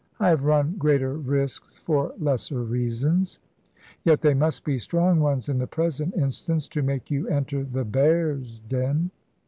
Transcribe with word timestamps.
I 0.19 0.29
have 0.29 0.45
run 0.45 0.77
greater 0.79 1.13
risks 1.13 1.77
for 1.77 2.11
lesser 2.17 2.63
reasons." 2.63 3.37
"Yet 4.03 4.21
they 4.21 4.33
must 4.33 4.63
be 4.65 4.79
strong 4.79 5.19
ones 5.19 5.47
in 5.47 5.59
the 5.59 5.67
present 5.67 6.15
instance, 6.15 6.67
to 6.69 6.81
make 6.81 7.11
you 7.11 7.27
enter 7.27 7.63
the 7.63 7.85
bear's 7.85 8.57
den." 8.57 9.11